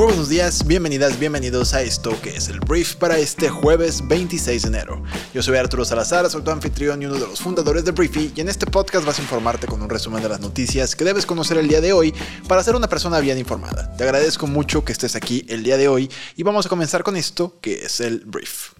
Muy 0.00 0.06
buenos 0.06 0.30
días, 0.30 0.66
bienvenidas, 0.66 1.18
bienvenidos 1.18 1.74
a 1.74 1.82
esto 1.82 2.18
que 2.22 2.30
es 2.30 2.48
el 2.48 2.58
brief 2.60 2.94
para 2.94 3.18
este 3.18 3.50
jueves 3.50 4.08
26 4.08 4.62
de 4.62 4.68
enero. 4.68 5.02
Yo 5.34 5.42
soy 5.42 5.58
Arturo 5.58 5.84
Salazar, 5.84 6.30
soy 6.30 6.40
tu 6.40 6.50
anfitrión 6.50 7.02
y 7.02 7.04
uno 7.04 7.16
de 7.16 7.20
los 7.20 7.38
fundadores 7.38 7.84
de 7.84 7.90
Briefy 7.90 8.32
y 8.34 8.40
en 8.40 8.48
este 8.48 8.64
podcast 8.64 9.04
vas 9.04 9.18
a 9.18 9.22
informarte 9.22 9.66
con 9.66 9.82
un 9.82 9.90
resumen 9.90 10.22
de 10.22 10.30
las 10.30 10.40
noticias 10.40 10.96
que 10.96 11.04
debes 11.04 11.26
conocer 11.26 11.58
el 11.58 11.68
día 11.68 11.82
de 11.82 11.92
hoy 11.92 12.14
para 12.48 12.62
ser 12.62 12.76
una 12.76 12.88
persona 12.88 13.20
bien 13.20 13.36
informada. 13.36 13.94
Te 13.94 14.04
agradezco 14.04 14.46
mucho 14.46 14.86
que 14.86 14.92
estés 14.92 15.16
aquí 15.16 15.44
el 15.50 15.62
día 15.62 15.76
de 15.76 15.88
hoy 15.88 16.10
y 16.34 16.44
vamos 16.44 16.64
a 16.64 16.70
comenzar 16.70 17.02
con 17.02 17.14
esto 17.14 17.58
que 17.60 17.84
es 17.84 18.00
el 18.00 18.20
brief. 18.20 18.79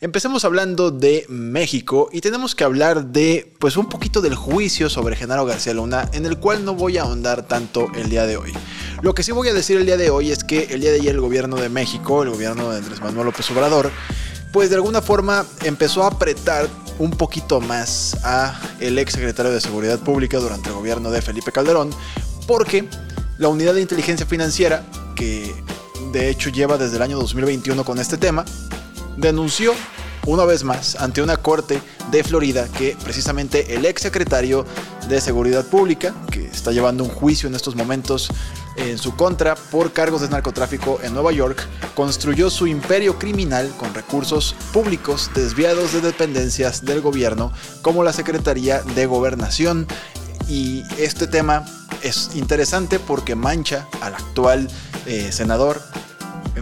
Empecemos 0.00 0.44
hablando 0.44 0.90
de 0.90 1.26
México 1.28 2.08
y 2.12 2.20
tenemos 2.20 2.54
que 2.54 2.64
hablar 2.64 3.06
de 3.06 3.52
pues 3.58 3.76
un 3.76 3.88
poquito 3.88 4.20
del 4.20 4.34
juicio 4.34 4.88
sobre 4.88 5.16
Genaro 5.16 5.44
García 5.44 5.74
Luna 5.74 6.08
en 6.12 6.26
el 6.26 6.38
cual 6.38 6.64
no 6.64 6.74
voy 6.74 6.98
a 6.98 7.02
ahondar 7.02 7.46
tanto 7.46 7.88
el 7.94 8.08
día 8.08 8.26
de 8.26 8.36
hoy. 8.36 8.52
Lo 9.02 9.14
que 9.14 9.22
sí 9.22 9.32
voy 9.32 9.48
a 9.48 9.54
decir 9.54 9.76
el 9.78 9.86
día 9.86 9.96
de 9.96 10.10
hoy 10.10 10.30
es 10.30 10.44
que 10.44 10.64
el 10.70 10.80
día 10.80 10.90
de 10.90 11.00
ayer 11.00 11.14
el 11.14 11.20
gobierno 11.20 11.56
de 11.56 11.68
México, 11.68 12.22
el 12.22 12.30
gobierno 12.30 12.70
de 12.70 12.78
Andrés 12.78 13.00
Manuel 13.00 13.26
López 13.26 13.50
Obrador, 13.50 13.90
pues 14.52 14.70
de 14.70 14.76
alguna 14.76 15.00
forma 15.00 15.46
empezó 15.64 16.04
a 16.04 16.08
apretar 16.08 16.68
un 16.98 17.10
poquito 17.10 17.60
más 17.60 18.16
a 18.22 18.60
el 18.80 18.98
ex 18.98 19.14
secretario 19.14 19.50
de 19.50 19.60
Seguridad 19.60 19.98
Pública 19.98 20.38
durante 20.38 20.68
el 20.68 20.74
gobierno 20.74 21.10
de 21.10 21.22
Felipe 21.22 21.52
Calderón, 21.52 21.90
porque 22.46 22.88
la 23.38 23.48
unidad 23.48 23.74
de 23.74 23.80
inteligencia 23.80 24.26
financiera, 24.26 24.84
que 25.16 25.52
de 26.12 26.28
hecho 26.28 26.50
lleva 26.50 26.76
desde 26.76 26.96
el 26.96 27.02
año 27.02 27.18
2021 27.18 27.84
con 27.84 27.98
este 27.98 28.18
tema, 28.18 28.44
denunció 29.16 29.74
una 30.26 30.44
vez 30.44 30.62
más 30.62 30.96
ante 30.96 31.22
una 31.22 31.36
corte 31.36 31.80
de 32.10 32.22
Florida 32.22 32.68
que 32.68 32.96
precisamente 33.02 33.74
el 33.74 33.84
ex 33.84 34.02
secretario 34.02 34.64
de 35.08 35.20
Seguridad 35.20 35.64
Pública, 35.66 36.14
que 36.30 36.44
está 36.46 36.70
llevando 36.70 37.04
un 37.04 37.10
juicio 37.10 37.48
en 37.48 37.54
estos 37.54 37.74
momentos 37.74 38.30
en 38.76 38.98
su 38.98 39.16
contra 39.16 39.54
por 39.54 39.92
cargos 39.92 40.20
de 40.20 40.28
narcotráfico 40.28 41.00
en 41.02 41.12
Nueva 41.12 41.32
York, 41.32 41.66
construyó 41.94 42.50
su 42.50 42.66
imperio 42.66 43.18
criminal 43.18 43.72
con 43.78 43.92
recursos 43.94 44.54
públicos 44.72 45.30
desviados 45.34 45.92
de 45.92 46.00
dependencias 46.00 46.84
del 46.84 47.00
gobierno 47.00 47.52
como 47.82 48.04
la 48.04 48.12
Secretaría 48.12 48.80
de 48.82 49.06
Gobernación. 49.06 49.86
Y 50.48 50.82
este 50.98 51.26
tema 51.26 51.64
es 52.02 52.30
interesante 52.34 52.98
porque 52.98 53.34
mancha 53.34 53.88
al 54.00 54.14
actual 54.14 54.68
eh, 55.06 55.30
senador 55.32 55.82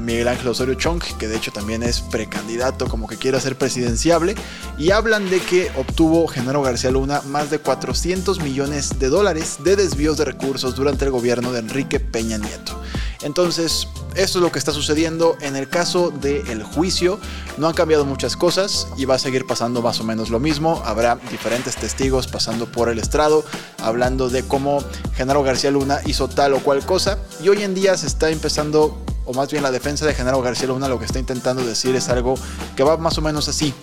Miguel 0.00 0.28
Ángel 0.28 0.48
Osorio 0.48 0.74
Chong, 0.74 1.02
que 1.18 1.28
de 1.28 1.36
hecho 1.36 1.52
también 1.52 1.82
es 1.82 2.00
precandidato 2.00 2.88
como 2.88 3.06
que 3.06 3.16
quiere 3.16 3.40
ser 3.40 3.56
presidenciable, 3.56 4.34
y 4.78 4.90
hablan 4.90 5.28
de 5.30 5.40
que 5.40 5.70
obtuvo 5.76 6.26
Genaro 6.26 6.62
García 6.62 6.90
Luna 6.90 7.22
más 7.26 7.50
de 7.50 7.58
400 7.58 8.40
millones 8.40 8.98
de 8.98 9.08
dólares 9.08 9.58
de 9.62 9.76
desvíos 9.76 10.16
de 10.16 10.24
recursos 10.24 10.74
durante 10.74 11.04
el 11.04 11.10
gobierno 11.10 11.52
de 11.52 11.60
Enrique 11.60 12.00
Peña 12.00 12.38
Nieto. 12.38 12.80
Entonces, 13.22 13.86
esto 14.14 14.38
es 14.38 14.42
lo 14.42 14.50
que 14.50 14.58
está 14.58 14.72
sucediendo. 14.72 15.36
En 15.40 15.54
el 15.54 15.68
caso 15.68 16.10
del 16.10 16.62
juicio, 16.62 17.20
no 17.58 17.68
han 17.68 17.74
cambiado 17.74 18.06
muchas 18.06 18.36
cosas 18.36 18.88
y 18.96 19.04
va 19.04 19.16
a 19.16 19.18
seguir 19.18 19.46
pasando 19.46 19.82
más 19.82 20.00
o 20.00 20.04
menos 20.04 20.30
lo 20.30 20.40
mismo. 20.40 20.82
Habrá 20.86 21.16
diferentes 21.30 21.76
testigos 21.76 22.26
pasando 22.26 22.66
por 22.66 22.88
el 22.88 22.98
estrado, 22.98 23.44
hablando 23.78 24.30
de 24.30 24.42
cómo 24.42 24.82
Genaro 25.14 25.42
García 25.42 25.70
Luna 25.70 26.00
hizo 26.06 26.28
tal 26.28 26.54
o 26.54 26.60
cual 26.60 26.84
cosa. 26.84 27.18
Y 27.42 27.48
hoy 27.48 27.62
en 27.62 27.74
día 27.74 27.96
se 27.96 28.06
está 28.06 28.30
empezando 28.30 28.98
o 29.24 29.32
más 29.34 29.50
bien 29.50 29.62
la 29.62 29.70
defensa 29.70 30.06
de 30.06 30.14
Genaro 30.14 30.42
García 30.42 30.68
Luna 30.68 30.88
lo 30.88 30.98
que 30.98 31.04
está 31.04 31.18
intentando 31.18 31.64
decir 31.64 31.94
es 31.94 32.08
algo 32.08 32.34
que 32.76 32.82
va 32.82 32.96
más 32.96 33.18
o 33.18 33.22
menos 33.22 33.48
así. 33.48 33.74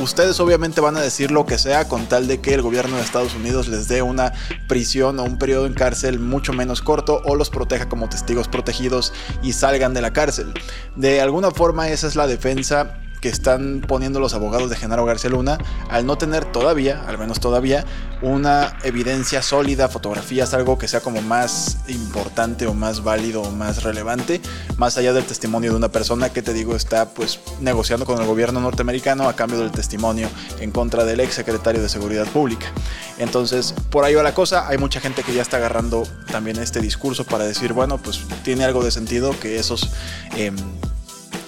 Ustedes 0.00 0.40
obviamente 0.40 0.80
van 0.80 0.96
a 0.96 1.00
decir 1.00 1.30
lo 1.30 1.46
que 1.46 1.56
sea 1.56 1.88
con 1.88 2.06
tal 2.06 2.26
de 2.26 2.40
que 2.40 2.52
el 2.52 2.62
gobierno 2.62 2.96
de 2.96 3.02
Estados 3.02 3.34
Unidos 3.36 3.68
les 3.68 3.86
dé 3.86 4.02
una 4.02 4.32
prisión 4.66 5.20
o 5.20 5.24
un 5.24 5.38
periodo 5.38 5.66
en 5.66 5.74
cárcel 5.74 6.18
mucho 6.18 6.52
menos 6.52 6.82
corto 6.82 7.22
o 7.24 7.36
los 7.36 7.48
proteja 7.48 7.88
como 7.88 8.08
testigos 8.08 8.48
protegidos 8.48 9.12
y 9.40 9.52
salgan 9.52 9.94
de 9.94 10.02
la 10.02 10.12
cárcel. 10.12 10.52
De 10.96 11.20
alguna 11.20 11.52
forma 11.52 11.90
esa 11.90 12.08
es 12.08 12.16
la 12.16 12.26
defensa 12.26 12.98
que 13.24 13.30
están 13.30 13.80
poniendo 13.80 14.20
los 14.20 14.34
abogados 14.34 14.68
de 14.68 14.76
Genaro 14.76 15.06
García 15.06 15.30
Luna 15.30 15.56
al 15.88 16.04
no 16.04 16.18
tener 16.18 16.44
todavía, 16.44 17.02
al 17.06 17.16
menos 17.16 17.40
todavía, 17.40 17.86
una 18.20 18.76
evidencia 18.82 19.40
sólida, 19.40 19.88
fotografías, 19.88 20.52
algo 20.52 20.76
que 20.76 20.88
sea 20.88 21.00
como 21.00 21.22
más 21.22 21.78
importante 21.88 22.66
o 22.66 22.74
más 22.74 23.02
válido 23.02 23.40
o 23.40 23.50
más 23.50 23.82
relevante, 23.82 24.42
más 24.76 24.98
allá 24.98 25.14
del 25.14 25.24
testimonio 25.24 25.70
de 25.70 25.78
una 25.78 25.88
persona 25.88 26.28
que 26.34 26.42
te 26.42 26.52
digo 26.52 26.76
está 26.76 27.08
pues 27.14 27.40
negociando 27.62 28.04
con 28.04 28.20
el 28.20 28.26
gobierno 28.26 28.60
norteamericano 28.60 29.26
a 29.26 29.34
cambio 29.34 29.58
del 29.58 29.70
testimonio 29.70 30.28
en 30.60 30.70
contra 30.70 31.06
del 31.06 31.20
ex 31.20 31.32
secretario 31.32 31.80
de 31.80 31.88
Seguridad 31.88 32.26
Pública. 32.26 32.66
Entonces, 33.16 33.74
por 33.88 34.04
ahí 34.04 34.14
va 34.14 34.22
la 34.22 34.34
cosa, 34.34 34.68
hay 34.68 34.76
mucha 34.76 35.00
gente 35.00 35.22
que 35.22 35.32
ya 35.32 35.40
está 35.40 35.56
agarrando 35.56 36.02
también 36.30 36.58
este 36.58 36.78
discurso 36.82 37.24
para 37.24 37.44
decir, 37.44 37.72
bueno, 37.72 37.96
pues 37.96 38.20
tiene 38.42 38.64
algo 38.64 38.84
de 38.84 38.90
sentido 38.90 39.34
que 39.40 39.58
esos... 39.58 39.88
Em, 40.36 40.56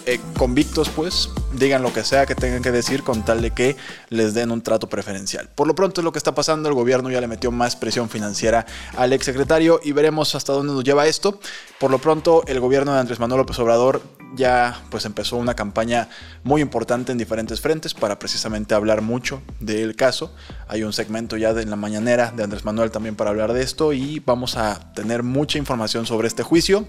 eh, 0.06 0.20
convictos, 0.38 0.88
pues, 0.88 1.30
digan 1.52 1.82
lo 1.82 1.92
que 1.92 2.04
sea 2.04 2.26
que 2.26 2.36
tengan 2.36 2.62
que 2.62 2.70
decir 2.70 3.02
con 3.02 3.24
tal 3.24 3.42
de 3.42 3.50
que 3.50 3.76
les 4.08 4.34
den 4.34 4.52
un 4.52 4.62
trato 4.62 4.88
preferencial. 4.88 5.48
Por 5.54 5.66
lo 5.66 5.74
pronto 5.74 6.00
es 6.00 6.04
lo 6.04 6.12
que 6.12 6.18
está 6.18 6.32
pasando, 6.32 6.68
el 6.68 6.76
gobierno 6.76 7.10
ya 7.10 7.20
le 7.20 7.26
metió 7.26 7.50
más 7.50 7.74
presión 7.74 8.08
financiera 8.08 8.66
al 8.96 9.12
exsecretario 9.12 9.80
y 9.82 9.90
veremos 9.90 10.36
hasta 10.36 10.52
dónde 10.52 10.72
nos 10.72 10.84
lleva 10.84 11.08
esto. 11.08 11.40
Por 11.80 11.90
lo 11.90 11.98
pronto, 11.98 12.44
el 12.46 12.60
gobierno 12.60 12.94
de 12.94 13.00
Andrés 13.00 13.18
Manuel 13.18 13.40
López 13.40 13.58
Obrador 13.58 14.00
ya 14.36 14.80
pues 14.90 15.04
empezó 15.06 15.36
una 15.36 15.54
campaña 15.54 16.08
muy 16.44 16.62
importante 16.62 17.10
en 17.10 17.18
diferentes 17.18 17.60
frentes 17.60 17.92
para 17.92 18.18
precisamente 18.18 18.74
hablar 18.74 19.02
mucho 19.02 19.42
del 19.58 19.96
caso. 19.96 20.32
Hay 20.68 20.84
un 20.84 20.92
segmento 20.92 21.36
ya 21.36 21.52
de 21.52 21.62
en 21.62 21.70
la 21.70 21.76
mañanera 21.76 22.30
de 22.30 22.44
Andrés 22.44 22.64
Manuel 22.64 22.92
también 22.92 23.16
para 23.16 23.30
hablar 23.30 23.52
de 23.52 23.62
esto 23.62 23.92
y 23.92 24.20
vamos 24.20 24.56
a 24.56 24.92
tener 24.92 25.24
mucha 25.24 25.58
información 25.58 26.06
sobre 26.06 26.28
este 26.28 26.44
juicio 26.44 26.86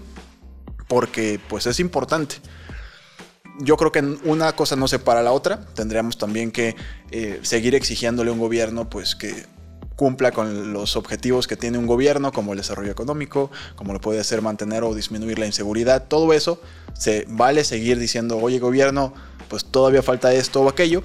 porque 0.86 1.40
pues 1.48 1.66
es 1.66 1.80
importante 1.80 2.36
yo 3.58 3.76
creo 3.76 3.92
que 3.92 4.00
una 4.24 4.52
cosa 4.54 4.76
no 4.76 4.88
separa 4.88 5.22
la 5.22 5.32
otra. 5.32 5.60
Tendríamos 5.74 6.18
también 6.18 6.50
que 6.50 6.76
eh, 7.10 7.40
seguir 7.42 7.74
exigiéndole 7.74 8.30
a 8.30 8.32
un 8.32 8.38
gobierno 8.38 8.88
pues 8.88 9.14
que 9.14 9.46
cumpla 9.98 10.30
con 10.30 10.72
los 10.72 10.94
objetivos 10.94 11.48
que 11.48 11.56
tiene 11.56 11.76
un 11.76 11.88
gobierno, 11.88 12.30
como 12.30 12.52
el 12.52 12.58
desarrollo 12.58 12.92
económico, 12.92 13.50
como 13.74 13.92
lo 13.92 14.00
puede 14.00 14.20
hacer 14.20 14.42
mantener 14.42 14.84
o 14.84 14.94
disminuir 14.94 15.40
la 15.40 15.46
inseguridad, 15.46 16.06
todo 16.06 16.32
eso, 16.32 16.62
se 16.94 17.26
vale 17.28 17.64
seguir 17.64 17.98
diciendo, 17.98 18.38
oye 18.38 18.60
gobierno, 18.60 19.12
pues 19.48 19.64
todavía 19.64 20.00
falta 20.00 20.32
esto 20.32 20.62
o 20.62 20.68
aquello, 20.68 21.02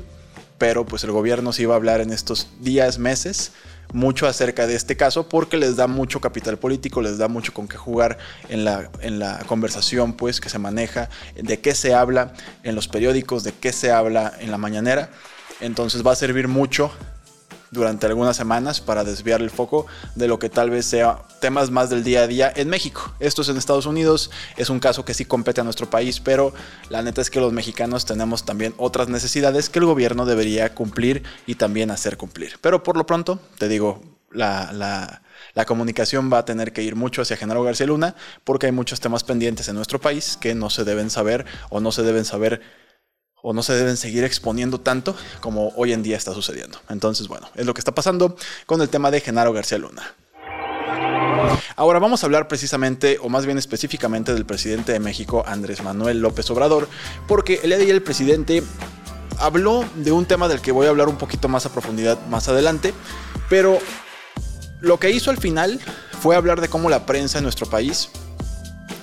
pero 0.60 0.86
pues 0.86 1.04
el 1.04 1.12
gobierno 1.12 1.54
sí 1.54 1.66
va 1.66 1.74
a 1.74 1.78
hablar 1.78 2.02
en 2.02 2.12
estos 2.12 2.50
días, 2.60 3.00
meses, 3.00 3.54
mucho 3.92 4.28
acerca 4.28 4.68
de 4.68 4.76
este 4.76 4.96
caso 4.98 5.30
porque 5.30 5.58
les 5.58 5.76
da 5.76 5.88
mucho 5.88 6.22
capital 6.22 6.58
político, 6.58 7.02
les 7.02 7.18
da 7.18 7.28
mucho 7.28 7.54
con 7.54 7.68
qué 7.68 7.78
jugar 7.78 8.18
en 8.50 8.66
la, 8.66 8.90
en 9.02 9.20
la 9.20 9.40
conversación 9.46 10.14
pues 10.14 10.40
que 10.42 10.50
se 10.50 10.60
maneja, 10.60 11.10
de 11.36 11.60
qué 11.60 11.76
se 11.76 11.94
habla 11.94 12.34
en 12.64 12.76
los 12.76 12.88
periódicos, 12.88 13.44
de 13.44 13.52
qué 13.52 13.72
se 13.72 13.92
habla 13.92 14.34
en 14.40 14.52
la 14.52 14.58
mañanera. 14.58 15.10
Entonces 15.60 16.06
va 16.06 16.12
a 16.12 16.16
servir 16.16 16.48
mucho 16.48 16.92
durante 17.74 18.06
algunas 18.06 18.38
semanas 18.38 18.80
para 18.80 19.04
desviar 19.04 19.42
el 19.42 19.50
foco 19.50 19.86
de 20.16 20.28
lo 20.28 20.40
que 20.40 20.50
tal 20.50 20.70
vez 20.70 20.86
sea 20.86 21.24
temas 21.42 21.72
más 21.72 21.90
del 21.90 22.04
día 22.04 22.22
a 22.22 22.28
día 22.28 22.54
en 22.56 22.70
México. 22.70 23.14
Esto 23.20 23.42
es 23.42 23.50
en 23.50 23.58
Estados 23.58 23.86
Unidos, 23.86 24.32
es 24.56 24.70
un 24.70 24.80
caso 24.80 25.04
que 25.04 25.14
sí 25.14 25.26
compete 25.26 25.60
a 25.60 25.64
nuestro 25.64 25.90
país, 25.90 26.20
pero 26.20 26.54
la 26.90 27.02
neta 27.02 27.22
es 27.22 27.30
que 27.30 27.42
los 27.42 27.52
mexicanos 27.52 28.06
tenemos 28.06 28.46
también 28.46 28.74
otras 28.78 29.10
necesidades 29.10 29.70
que 29.70 29.80
el 29.80 29.86
gobierno 29.86 30.26
debería 30.26 30.74
cumplir 30.74 31.24
y 31.46 31.56
también 31.56 31.92
hacer 31.92 32.16
cumplir. 32.16 32.54
Pero 32.62 32.84
por 32.84 32.96
lo 32.96 33.06
pronto, 33.06 33.40
te 33.58 33.68
digo, 33.68 34.02
la, 34.32 34.72
la 35.54 35.66
comunicación 35.66 36.32
va 36.32 36.40
a 36.40 36.46
tener 36.46 36.74
que 36.74 36.84
ir 36.84 36.96
mucho 36.96 37.22
hacia 37.22 37.38
Genaro 37.38 37.64
García 37.64 37.88
Luna 37.88 38.16
porque 38.44 38.68
hay 38.68 38.72
muchos 38.72 39.00
temas 39.00 39.24
pendientes 39.24 39.68
en 39.68 39.76
nuestro 39.76 40.00
país 40.00 40.38
que 40.40 40.56
no 40.56 40.70
se 40.70 40.84
deben 40.84 41.10
saber 41.10 41.46
o 41.70 41.80
no 41.80 41.92
se 41.92 42.04
deben 42.04 42.26
saber 42.26 42.62
o 43.44 43.54
no 43.54 43.62
se 43.62 43.74
deben 43.74 43.98
seguir 43.98 44.24
exponiendo 44.24 44.80
tanto 44.80 45.16
como 45.42 45.74
hoy 45.76 45.92
en 45.92 46.02
día 46.02 46.18
está 46.18 46.34
sucediendo. 46.34 46.80
Entonces, 46.90 47.28
bueno, 47.28 47.50
es 47.56 47.66
lo 47.66 47.74
que 47.74 47.82
está 47.82 47.94
pasando 47.94 48.36
con 48.66 48.82
el 48.82 48.90
tema 48.90 49.12
de 49.12 49.20
Genaro 49.20 49.54
García 49.54 49.78
Luna. 49.78 50.16
Ahora 51.76 52.00
vamos 52.00 52.24
a 52.24 52.26
hablar 52.26 52.48
precisamente, 52.48 53.20
o 53.22 53.28
más 53.28 53.46
bien 53.46 53.58
específicamente, 53.58 54.34
del 54.34 54.46
presidente 54.46 54.94
de 54.94 55.00
México, 55.02 55.44
Andrés 55.46 55.84
Manuel 55.84 56.22
López 56.22 56.50
Obrador, 56.52 56.88
porque 57.28 57.60
el 57.64 57.70
día 57.70 57.78
de 57.80 57.92
el 57.92 58.02
presidente 58.02 58.64
habló 59.40 59.84
de 59.96 60.14
un 60.14 60.26
tema 60.26 60.48
del 60.48 60.62
que 60.62 60.72
voy 60.72 60.88
a 60.88 60.90
hablar 60.90 61.10
un 61.10 61.18
poquito 61.18 61.50
más 61.50 61.66
a 61.66 61.74
profundidad 61.74 62.18
más 62.28 62.48
adelante, 62.48 62.94
pero 63.50 63.78
lo 64.80 65.00
que 65.00 65.12
hizo 65.12 65.32
al 65.32 65.38
final 65.38 65.82
fue 66.22 66.38
hablar 66.38 66.62
de 66.62 66.70
cómo 66.70 66.90
la 66.90 67.06
prensa 67.06 67.40
en 67.40 67.44
nuestro 67.44 67.66
país 67.66 68.10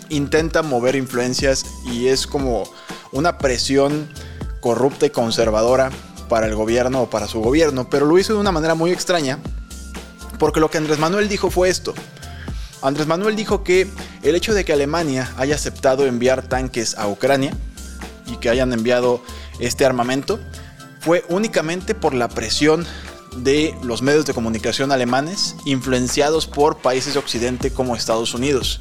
intenta 0.09 0.63
mover 0.63 0.97
influencias 0.97 1.67
y 1.93 2.09
es 2.09 2.27
como 2.27 2.65
una 3.13 3.39
presión 3.39 4.09
corrupta 4.61 5.07
y 5.07 5.11
conservadora 5.11 5.91
para 6.29 6.47
el 6.47 6.55
gobierno 6.55 7.03
o 7.03 7.11
para 7.11 7.27
su 7.27 7.41
gobierno, 7.41 7.91
pero 7.91 8.07
lo 8.07 8.19
hizo 8.19 8.35
de 8.35 8.41
una 8.41 8.53
manera 8.53 8.75
muy 8.75 8.93
extraña 8.93 9.41
Porque 10.39 10.61
lo 10.61 10.71
que 10.71 10.79
Andrés 10.79 10.99
Manuel 10.99 11.29
dijo 11.29 11.51
fue 11.51 11.69
esto. 11.69 11.93
Andrés 12.83 13.07
Manuel 13.07 13.37
dijo 13.37 13.63
que 13.63 13.87
el 14.23 14.35
hecho 14.35 14.55
de 14.55 14.65
que 14.65 14.73
Alemania 14.73 15.31
haya 15.37 15.55
aceptado 15.55 16.07
enviar 16.07 16.43
tanques 16.43 16.97
a 16.97 17.09
Ucrania 17.09 17.53
y 18.27 18.37
que 18.37 18.49
hayan 18.49 18.73
enviado 18.73 19.23
este 19.59 19.85
armamento 19.85 20.41
fue 21.01 21.25
únicamente 21.29 21.95
por 21.95 22.15
la 22.15 22.29
presión 22.29 22.87
de 23.37 23.75
los 23.83 24.03
medios 24.03 24.27
de 24.27 24.35
comunicación 24.35 24.93
alemanes 24.93 25.57
influenciados 25.65 26.47
por 26.47 26.79
países 26.79 27.15
de 27.15 27.19
Occidente 27.19 27.73
como 27.73 27.97
Estados 27.97 28.35
Unidos. 28.35 28.81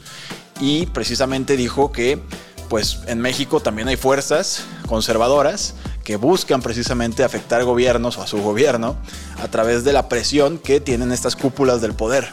Y 0.62 0.88
precisamente 0.88 1.56
dijo 1.56 1.92
que 1.92 2.22
pues 2.70 3.00
en 3.08 3.20
México 3.20 3.60
también 3.60 3.88
hay 3.88 3.98
fuerzas 3.98 4.64
conservadoras 4.88 5.76
que 6.04 6.16
buscan 6.16 6.62
precisamente 6.62 7.24
afectar 7.24 7.64
gobiernos 7.64 8.18
o 8.18 8.22
a 8.22 8.28
su 8.28 8.42
gobierno 8.42 8.96
a 9.42 9.48
través 9.48 9.84
de 9.84 9.94
la 9.94 10.08
presión 10.08 10.58
que 10.60 10.80
tienen 10.80 11.12
estas 11.12 11.36
cúpulas 11.36 11.82
del 11.82 11.94
poder. 11.94 12.30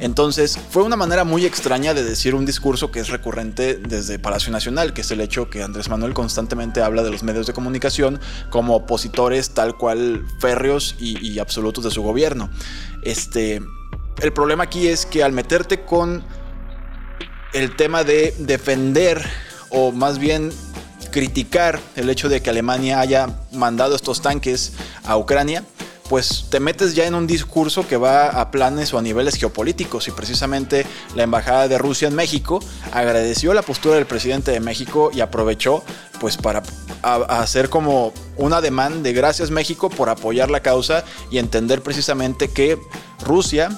Entonces, 0.00 0.58
fue 0.70 0.82
una 0.82 0.96
manera 0.96 1.24
muy 1.24 1.46
extraña 1.46 1.94
de 1.94 2.02
decir 2.02 2.34
un 2.34 2.44
discurso 2.44 2.90
que 2.90 3.00
es 3.00 3.08
recurrente 3.08 3.76
desde 3.76 4.18
Palacio 4.18 4.50
Nacional, 4.52 4.92
que 4.92 5.02
es 5.02 5.10
el 5.10 5.20
hecho 5.20 5.48
que 5.48 5.62
Andrés 5.62 5.88
Manuel 5.88 6.14
constantemente 6.14 6.82
habla 6.82 7.02
de 7.02 7.10
los 7.10 7.22
medios 7.22 7.46
de 7.46 7.52
comunicación 7.52 8.20
como 8.50 8.74
opositores 8.74 9.50
tal 9.50 9.76
cual 9.76 10.26
férreos 10.40 10.96
y, 10.98 11.38
absolutos 11.38 11.84
de 11.84 11.90
su 11.90 12.02
gobierno. 12.02 12.50
Este, 13.02 13.62
el 14.20 14.32
problema 14.32 14.64
aquí 14.64 14.88
es 14.88 15.06
que 15.06 15.22
al 15.22 15.32
meterte 15.32 15.84
con 15.84 16.24
el 17.52 17.76
tema 17.76 18.02
de 18.02 18.34
defender 18.38 19.24
o 19.74 19.92
más 19.92 20.18
bien 20.18 20.50
criticar 21.10 21.80
el 21.96 22.10
hecho 22.10 22.28
de 22.28 22.40
que 22.40 22.50
Alemania 22.50 23.00
haya 23.00 23.28
mandado 23.52 23.94
estos 23.94 24.22
tanques 24.22 24.72
a 25.04 25.16
Ucrania, 25.16 25.64
pues 26.08 26.46
te 26.50 26.60
metes 26.60 26.94
ya 26.94 27.06
en 27.06 27.14
un 27.14 27.26
discurso 27.26 27.86
que 27.86 27.96
va 27.96 28.28
a 28.28 28.50
planes 28.50 28.92
o 28.92 28.98
a 28.98 29.02
niveles 29.02 29.36
geopolíticos. 29.36 30.08
Y 30.08 30.10
precisamente 30.10 30.86
la 31.14 31.22
embajada 31.22 31.68
de 31.68 31.78
Rusia 31.78 32.08
en 32.08 32.14
México 32.14 32.60
agradeció 32.92 33.54
la 33.54 33.62
postura 33.62 33.94
del 33.96 34.06
presidente 34.06 34.50
de 34.50 34.60
México 34.60 35.10
y 35.12 35.20
aprovechó 35.20 35.82
pues 36.20 36.36
para 36.36 36.62
hacer 37.02 37.68
como 37.68 38.12
un 38.36 38.52
ademán 38.52 39.02
de 39.02 39.12
gracias 39.12 39.50
México 39.50 39.90
por 39.90 40.08
apoyar 40.08 40.50
la 40.50 40.60
causa 40.60 41.04
y 41.30 41.38
entender 41.38 41.82
precisamente 41.82 42.48
que 42.48 42.78
Rusia 43.24 43.70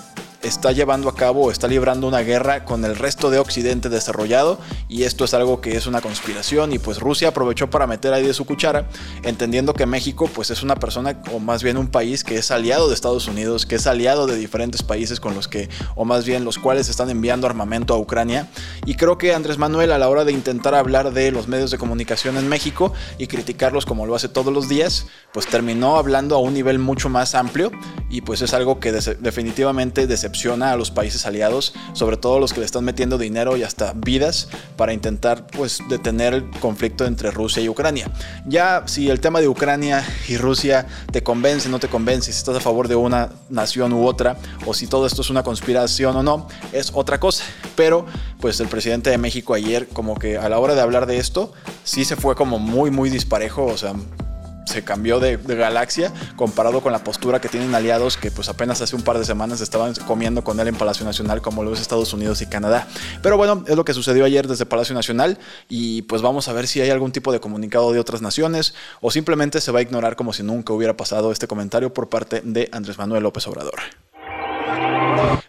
está 0.47 0.73
llevando 0.73 1.09
a 1.09 1.15
cabo 1.15 1.45
o 1.45 1.51
está 1.51 1.67
librando 1.69 2.07
una 2.07 2.21
guerra 2.21 2.65
con 2.65 2.85
el 2.85 2.97
resto 2.97 3.31
de 3.31 3.39
Occidente 3.39 3.89
desarrollado 3.89 4.59
y 4.89 5.03
esto 5.03 5.25
es 5.25 5.35
algo 5.35 5.61
que 5.61 5.77
es 5.77 5.87
una 5.87 6.01
conspiración 6.01 6.73
y 6.73 6.79
pues 6.79 7.01
Rusia 7.01 7.29
aprovechó 7.29 7.69
para 7.69 7.87
meter 7.87 8.13
ahí 8.13 8.25
de 8.25 8.33
su 8.33 8.45
cuchara, 8.45 8.89
entendiendo 9.25 9.75
que 9.75 9.87
México 9.87 10.31
pues 10.33 10.51
es 10.51 10.63
una 10.63 10.77
persona 10.77 11.21
o 11.33 11.41
más 11.41 11.63
bien 11.63 11.77
un 11.77 11.89
país 11.89 12.23
que 12.23 12.37
es 12.37 12.51
aliado 12.51 12.89
de 12.89 12.95
Estados 12.95 13.27
Unidos, 13.27 13.67
que 13.67 13.75
es 13.75 13.87
aliado 13.87 14.27
de 14.27 14.37
diferentes 14.37 14.83
países 14.83 15.19
con 15.19 15.35
los 15.35 15.49
que 15.49 15.69
o 15.97 16.05
más 16.05 16.25
bien 16.25 16.45
los 16.45 16.59
cuales 16.59 16.89
están 16.89 17.11
enviando 17.11 17.47
armamento 17.47 17.95
a 17.95 17.99
Ucrania. 17.99 18.49
Y 18.85 18.95
creo 18.95 19.19
que 19.19 19.35
Andrés 19.35 19.59
Manuel 19.59 19.91
a 19.91 19.99
la 19.99 20.09
hora 20.09 20.25
de 20.25 20.33
intentar 20.33 20.75
hablar 20.75 21.13
de 21.13 21.33
los 21.33 21.49
medios 21.49 21.71
de 21.71 21.79
comunicación 21.79 22.37
en 22.37 22.49
México 22.49 22.93
y 23.19 23.27
criticarlos 23.27 23.85
como 23.85 24.07
lo 24.07 24.15
hace 24.15 24.29
todos 24.29 24.53
los 24.53 24.69
días, 24.69 25.07
pues 25.33 25.47
terminó 25.47 25.97
hablando 25.97 26.37
a 26.37 26.39
un 26.39 26.55
nivel 26.55 26.79
mucho 26.79 27.09
más 27.09 27.35
amplio 27.35 27.73
y 28.09 28.21
pues 28.21 28.43
es 28.43 28.55
algo 28.55 28.79
que 28.79 28.93
definitivamente 28.93 30.07
decepciona 30.07 30.36
a 30.44 30.77
los 30.77 30.91
países 30.91 31.25
aliados, 31.25 31.73
sobre 31.94 32.19
todo 32.19 32.38
los 32.38 32.53
que 32.53 32.61
le 32.61 32.67
están 32.67 32.85
metiendo 32.85 33.17
dinero 33.17 33.56
y 33.56 33.62
hasta 33.62 33.94
vidas 33.94 34.49
para 34.77 34.93
intentar 34.93 35.47
pues 35.47 35.81
detener 35.88 36.35
el 36.35 36.50
conflicto 36.61 37.06
entre 37.06 37.31
Rusia 37.31 37.62
y 37.62 37.69
Ucrania. 37.71 38.11
Ya 38.44 38.83
si 38.87 39.09
el 39.09 39.21
tema 39.21 39.41
de 39.41 39.49
Ucrania 39.49 40.05
y 40.29 40.37
Rusia 40.37 40.87
te 41.11 41.23
convence, 41.23 41.71
no 41.71 41.79
te 41.79 41.88
convence, 41.88 42.33
si 42.33 42.38
estás 42.38 42.56
a 42.56 42.61
favor 42.61 42.87
de 42.87 42.97
una 42.97 43.31
nación 43.49 43.94
u 43.94 44.06
otra 44.06 44.37
o 44.67 44.75
si 44.75 44.87
todo 44.87 45.06
esto 45.06 45.23
es 45.23 45.31
una 45.31 45.43
conspiración 45.43 46.15
o 46.17 46.23
no, 46.23 46.49
es 46.73 46.91
otra 46.93 47.19
cosa. 47.19 47.43
Pero 47.75 48.05
pues 48.38 48.61
el 48.61 48.69
presidente 48.69 49.09
de 49.09 49.19
México 49.19 49.55
ayer 49.55 49.88
como 49.88 50.17
que 50.17 50.37
a 50.37 50.50
la 50.50 50.59
hora 50.59 50.75
de 50.75 50.83
hablar 50.83 51.06
de 51.06 51.17
esto 51.17 51.55
sí 51.83 52.05
se 52.05 52.15
fue 52.15 52.37
como 52.37 52.59
muy 52.59 52.91
muy 52.91 53.09
disparejo, 53.09 53.65
o 53.65 53.79
sea, 53.79 53.94
se 54.67 54.85
cambió 54.85 55.21
de, 55.21 55.37
galaxia 55.37 56.13
comparado 56.37 56.83
con 56.83 56.93
la 56.93 56.99
postura 56.99 57.41
que 57.41 57.49
tienen 57.49 57.75
aliados 57.75 58.17
que 58.17 58.31
pues 58.31 58.49
apenas 58.49 58.83
hace 58.83 58.95
un 58.95 59.03
par 59.03 59.19
de 59.19 59.25
semanas 59.25 59.61
estaban 59.61 59.95
comiendo 60.07 60.45
con 60.45 60.61
él 60.61 60.69
en 60.69 60.75
Palacio 60.75 61.07
Nacional 61.07 61.41
como 61.41 61.63
lo 61.65 61.73
es 61.73 61.81
Estados 61.81 62.13
Unidos 62.13 62.43
y 62.43 62.47
Canadá. 62.47 62.87
Pero 63.23 63.37
bueno, 63.37 63.65
es 63.67 63.77
lo 63.77 63.85
que 63.85 63.95
sucedió 63.95 64.25
ayer 64.25 64.47
desde 64.47 64.67
Palacio 64.67 64.95
Nacional 64.95 65.39
y 65.69 66.03
pues 66.03 66.21
vamos 66.21 66.49
a 66.49 66.53
ver 66.53 66.67
si 66.67 66.81
hay 66.81 66.91
algún 66.91 67.13
tipo 67.13 67.33
de 67.33 67.41
comunicado 67.41 67.93
de 67.93 68.01
otras 68.01 68.21
naciones 68.21 68.75
o 69.01 69.11
simplemente 69.11 69.61
se 69.61 69.73
va 69.73 69.79
a 69.79 69.83
ignorar 69.83 70.17
como 70.17 70.33
si 70.33 70.43
nunca 70.43 70.73
hubiera 70.73 70.97
pasado 70.97 71.33
este 71.33 71.47
comentario 71.47 71.95
por 71.95 72.09
parte 72.09 72.43
de 72.45 72.69
Andrés 72.73 72.99
Manuel 72.99 73.23
López 73.23 73.47
Obrador. 73.47 73.81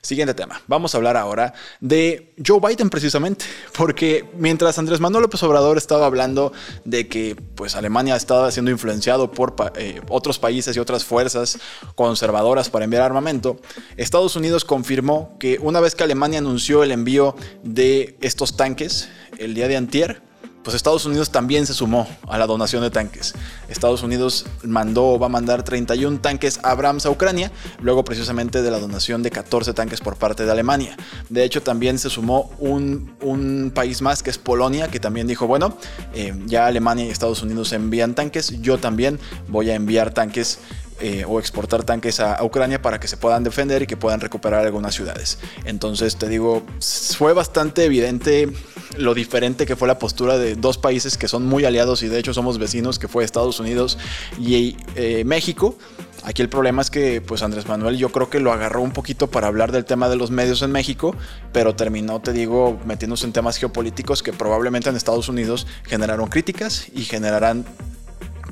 Siguiente 0.02 0.34
tema. 0.34 0.62
Vamos 0.68 0.94
a 0.94 0.98
hablar 0.98 1.18
ahora 1.18 1.54
de 1.82 2.34
Joe 2.46 2.60
Biden 2.60 2.90
precisamente, 2.90 3.46
porque 3.78 4.26
mientras 4.38 4.78
Andrés 4.78 5.00
Manuel 5.00 5.24
López 5.24 5.42
Obrador 5.44 5.78
estaba 5.78 6.06
hablando 6.06 6.54
de 6.86 7.08
que 7.08 7.36
pues 7.56 7.76
Alemania 7.76 8.16
estaba 8.16 8.52
siendo 8.52 8.72
influenciado 8.72 9.32
por 9.32 9.56
eh, 9.76 10.02
otros 10.10 10.40
países 10.40 10.76
y 10.76 10.80
otras 10.80 11.04
fuerzas 11.04 11.60
conservadoras 11.96 12.70
para 12.70 12.86
enviar 12.86 13.04
armamento, 13.04 13.60
Estados 13.98 14.36
Unidos 14.36 14.66
confirmó 14.66 15.36
que 15.40 15.60
una 15.62 15.80
vez 15.80 15.96
que 15.96 16.04
Alemania 16.04 16.40
anunció 16.40 16.84
el 16.84 16.92
envío 16.92 17.36
de 17.64 18.18
estos 18.22 18.56
tanques 18.56 19.10
el 19.38 19.54
día 19.54 19.68
de 19.68 19.78
antier, 19.78 20.27
pues 20.68 20.76
Estados 20.76 21.06
Unidos 21.06 21.30
también 21.30 21.66
se 21.66 21.74
sumó 21.74 22.06
a 22.28 22.38
la 22.38 22.46
donación 22.46 22.82
de 22.82 22.90
tanques. 22.90 23.34
Estados 23.70 24.04
Unidos 24.04 24.46
mandó 24.64 25.12
o 25.12 25.18
va 25.18 25.28
a 25.28 25.30
mandar 25.30 25.64
31 25.64 26.20
tanques 26.20 26.60
Abrams 26.62 27.06
a 27.06 27.10
Ucrania, 27.10 27.54
luego 27.80 28.04
precisamente 28.04 28.62
de 28.62 28.70
la 28.70 28.78
donación 28.78 29.24
de 29.24 29.32
14 29.32 29.74
tanques 29.74 30.02
por 30.02 30.18
parte 30.18 30.44
de 30.44 30.52
Alemania. 30.52 30.98
De 31.30 31.46
hecho, 31.46 31.64
también 31.64 31.98
se 31.98 32.10
sumó 32.10 32.52
un, 32.60 33.72
país 33.74 34.02
más 34.02 34.22
que 34.22 34.30
es 34.30 34.38
Polonia, 34.38 34.90
que 34.90 35.00
también 35.00 35.26
dijo, 35.26 35.48
bueno, 35.48 35.78
eh, 36.14 36.34
ya 36.48 36.68
Alemania 36.68 37.06
y 37.06 37.12
Estados 37.12 37.42
Unidos 37.44 37.72
envían 37.72 38.14
tanques, 38.14 38.62
yo 38.62 38.78
también 38.78 39.22
voy 39.48 39.70
a 39.70 39.76
enviar 39.76 40.14
tanques 40.14 40.60
eh, 41.00 41.26
o 41.28 41.40
exportar 41.40 41.84
tanques 41.84 42.20
a, 42.20 42.44
Ucrania 42.44 42.82
para 42.82 43.00
que 43.00 43.08
se 43.08 43.18
puedan 43.18 43.44
defender 43.44 43.84
y 43.84 43.88
que 43.88 43.98
puedan 43.98 44.20
recuperar 44.20 44.66
algunas 44.66 44.96
ciudades. 44.96 45.38
Entonces 45.66 46.16
te 46.16 46.28
digo, 46.28 46.64
fue 46.80 47.34
bastante 47.34 47.86
evidente 47.86 48.50
lo 48.98 49.14
diferente 49.14 49.66
que 49.66 49.76
fue 49.76 49.88
la 49.88 50.00
postura 50.00 50.38
de 50.38 50.56
dos 50.56 50.78
países 50.78 51.18
que 51.18 51.28
son 51.28 51.46
muy 51.46 51.66
aliados 51.66 52.04
y 52.04 52.08
de 52.08 52.18
hecho 52.18 52.34
somos 52.34 52.58
vecinos, 52.58 53.00
que 53.00 53.08
fue 53.08 53.24
Estados 53.24 53.60
Unidos 53.60 53.98
y 54.40 54.76
eh, 54.96 55.24
México. 55.26 55.76
Aquí 56.24 56.42
el 56.42 56.50
problema 56.50 56.82
es 56.82 56.90
que 56.90 57.22
pues 57.22 57.44
Andrés 57.44 57.68
Manuel 57.68 57.98
yo 57.98 58.10
creo 58.10 58.30
que 58.30 58.40
lo 58.40 58.52
agarró 58.52 58.82
un 58.82 58.92
poquito 58.92 59.28
para 59.28 59.48
hablar 59.48 59.72
del 59.72 59.86
tema 59.86 60.10
de 60.10 60.16
los 60.16 60.32
medios 60.32 60.62
en 60.62 60.72
México, 60.72 61.16
pero 61.54 61.76
terminó, 61.76 62.20
te 62.22 62.34
digo, 62.34 62.80
metiéndose 62.86 63.26
en 63.26 63.34
temas 63.34 63.58
geopolíticos 63.58 64.24
que 64.24 64.34
probablemente 64.34 64.90
en 64.90 64.96
Estados 64.96 65.30
Unidos 65.30 65.68
generaron 65.84 66.28
críticas 66.28 66.88
y 66.94 67.04
generarán 67.04 67.66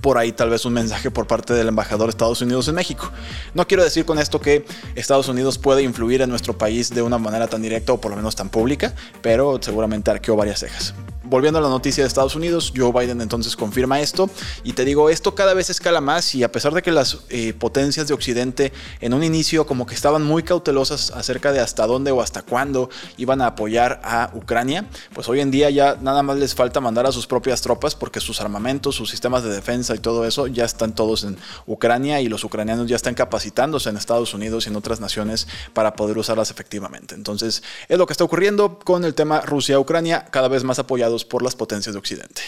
por 0.05 0.19
ahí 0.19 0.31
tal 0.31 0.51
vez 0.51 0.63
un 0.65 0.73
mensaje 0.73 1.09
por 1.09 1.25
parte 1.25 1.55
del 1.55 1.67
embajador 1.67 2.05
de 2.05 2.09
Estados 2.11 2.39
Unidos 2.39 2.67
en 2.67 2.75
México. 2.75 3.11
No 3.55 3.65
quiero 3.65 3.83
decir 3.83 4.05
con 4.05 4.19
esto 4.19 4.39
que 4.39 4.63
Estados 4.93 5.27
Unidos 5.29 5.57
puede 5.57 5.81
influir 5.81 6.21
en 6.21 6.29
nuestro 6.29 6.55
país 6.55 6.91
de 6.91 7.01
una 7.01 7.17
manera 7.17 7.47
tan 7.47 7.63
directa 7.63 7.93
o 7.93 7.99
por 7.99 8.11
lo 8.11 8.17
menos 8.17 8.35
tan 8.35 8.49
pública, 8.49 8.93
pero 9.23 9.57
seguramente 9.59 10.11
arqueó 10.11 10.35
varias 10.35 10.59
cejas 10.59 10.93
volviendo 11.25 11.59
a 11.59 11.61
la 11.61 11.69
noticia 11.69 12.03
de 12.03 12.07
Estados 12.07 12.35
Unidos, 12.35 12.73
Joe 12.75 12.91
Biden 12.91 13.21
entonces 13.21 13.55
confirma 13.55 13.99
esto 13.99 14.29
y 14.63 14.73
te 14.73 14.85
digo, 14.85 15.09
esto 15.09 15.35
cada 15.35 15.53
vez 15.53 15.69
escala 15.69 16.01
más 16.01 16.35
y 16.35 16.43
a 16.43 16.51
pesar 16.51 16.73
de 16.73 16.81
que 16.81 16.91
las 16.91 17.19
eh, 17.29 17.53
potencias 17.53 18.07
de 18.07 18.13
Occidente 18.13 18.71
en 19.01 19.13
un 19.13 19.23
inicio 19.23 19.65
como 19.65 19.85
que 19.85 19.95
estaban 19.95 20.23
muy 20.23 20.43
cautelosas 20.43 21.11
acerca 21.11 21.51
de 21.51 21.59
hasta 21.59 21.87
dónde 21.87 22.11
o 22.11 22.21
hasta 22.21 22.41
cuándo 22.41 22.89
iban 23.17 23.41
a 23.41 23.47
apoyar 23.47 23.99
a 24.03 24.31
Ucrania, 24.33 24.85
pues 25.13 25.27
hoy 25.27 25.39
en 25.39 25.51
día 25.51 25.69
ya 25.69 25.97
nada 26.01 26.23
más 26.23 26.37
les 26.37 26.55
falta 26.55 26.79
mandar 26.79 27.05
a 27.05 27.11
sus 27.11 27.27
propias 27.27 27.61
tropas 27.61 27.95
porque 27.95 28.19
sus 28.19 28.41
armamentos, 28.41 28.95
sus 28.95 29.09
sistemas 29.09 29.43
de 29.43 29.49
defensa 29.49 29.95
y 29.95 29.99
todo 29.99 30.25
eso 30.25 30.47
ya 30.47 30.65
están 30.65 30.93
todos 30.93 31.23
en 31.23 31.37
Ucrania 31.65 32.21
y 32.21 32.27
los 32.27 32.43
ucranianos 32.43 32.87
ya 32.87 32.95
están 32.95 33.15
capacitándose 33.15 33.89
en 33.89 33.97
Estados 33.97 34.33
Unidos 34.33 34.65
y 34.65 34.69
en 34.69 34.75
otras 34.75 34.99
naciones 34.99 35.47
para 35.73 35.95
poder 35.95 36.17
usarlas 36.17 36.51
efectivamente. 36.51 37.15
Entonces 37.15 37.63
es 37.87 37.97
lo 37.97 38.05
que 38.05 38.13
está 38.13 38.23
ocurriendo 38.23 38.79
con 38.79 39.05
el 39.05 39.15
tema 39.15 39.41
Rusia-Ucrania, 39.41 40.25
cada 40.31 40.47
vez 40.47 40.63
más 40.63 40.79
apoyado 40.79 41.14
por 41.23 41.43
las 41.43 41.55
potencias 41.55 41.93
de 41.93 41.99
Occidente. 41.99 42.41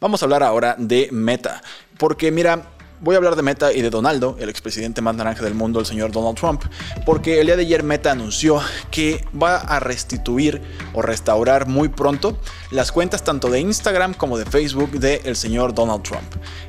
Vamos 0.00 0.22
a 0.22 0.24
hablar 0.24 0.42
ahora 0.42 0.76
de 0.78 1.08
Meta, 1.12 1.62
porque 1.98 2.30
mira, 2.30 2.75
Voy 3.00 3.14
a 3.14 3.18
hablar 3.18 3.36
de 3.36 3.42
Meta 3.42 3.74
y 3.74 3.82
de 3.82 3.90
Donaldo, 3.90 4.36
el 4.40 4.48
expresidente 4.48 5.02
más 5.02 5.14
naranja 5.14 5.44
del 5.44 5.54
mundo, 5.54 5.80
el 5.80 5.86
señor 5.86 6.12
Donald 6.12 6.38
Trump, 6.38 6.62
porque 7.04 7.40
el 7.40 7.46
día 7.46 7.56
de 7.56 7.62
ayer 7.62 7.82
Meta 7.82 8.10
anunció 8.10 8.60
que 8.90 9.22
va 9.40 9.56
a 9.56 9.80
restituir 9.80 10.62
o 10.94 11.02
restaurar 11.02 11.66
muy 11.66 11.90
pronto 11.90 12.38
las 12.70 12.92
cuentas 12.92 13.22
tanto 13.22 13.50
de 13.50 13.60
Instagram 13.60 14.14
como 14.14 14.38
de 14.38 14.46
Facebook 14.46 14.92
del 14.92 15.36
señor 15.36 15.74
Donald 15.74 16.02
Trump. 16.04 16.24